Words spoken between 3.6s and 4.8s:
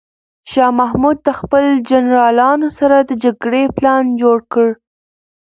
پلان جوړ کړ.